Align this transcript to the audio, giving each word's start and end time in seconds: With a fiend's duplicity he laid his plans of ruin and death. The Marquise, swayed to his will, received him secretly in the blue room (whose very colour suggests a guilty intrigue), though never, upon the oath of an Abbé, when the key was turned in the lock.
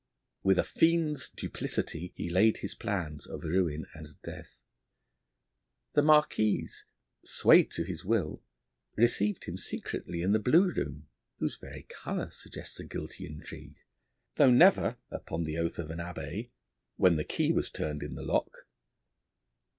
With 0.41 0.57
a 0.57 0.63
fiend's 0.63 1.29
duplicity 1.29 2.11
he 2.15 2.27
laid 2.27 2.57
his 2.57 2.73
plans 2.73 3.27
of 3.27 3.43
ruin 3.43 3.85
and 3.93 4.07
death. 4.23 4.59
The 5.93 6.01
Marquise, 6.01 6.87
swayed 7.23 7.69
to 7.73 7.83
his 7.83 8.03
will, 8.03 8.41
received 8.95 9.43
him 9.43 9.57
secretly 9.59 10.23
in 10.23 10.31
the 10.31 10.39
blue 10.39 10.71
room 10.71 11.07
(whose 11.37 11.57
very 11.57 11.83
colour 11.83 12.31
suggests 12.31 12.79
a 12.79 12.83
guilty 12.83 13.27
intrigue), 13.27 13.77
though 14.37 14.49
never, 14.49 14.97
upon 15.11 15.43
the 15.43 15.59
oath 15.59 15.77
of 15.77 15.91
an 15.91 15.99
Abbé, 15.99 16.49
when 16.95 17.15
the 17.15 17.23
key 17.23 17.51
was 17.51 17.69
turned 17.69 18.01
in 18.01 18.15
the 18.15 18.23
lock. 18.23 18.65